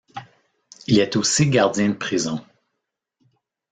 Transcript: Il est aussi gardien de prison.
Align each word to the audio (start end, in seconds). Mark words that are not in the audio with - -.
Il 0.87 0.97
est 0.97 1.15
aussi 1.15 1.47
gardien 1.47 1.89
de 1.89 1.93
prison. 1.93 2.43